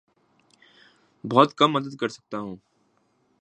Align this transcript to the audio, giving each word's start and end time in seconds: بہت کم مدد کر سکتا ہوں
بہت 1.23 1.53
کم 1.57 1.71
مدد 1.71 1.95
کر 1.99 2.09
سکتا 2.09 2.39
ہوں 2.39 2.55